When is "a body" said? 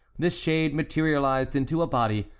1.83-2.25